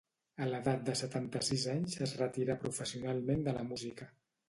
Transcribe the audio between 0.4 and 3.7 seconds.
A l'edat de setanta-sis anys es retirà professionalment de